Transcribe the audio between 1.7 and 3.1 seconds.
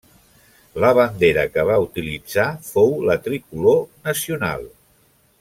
va utilitzar fou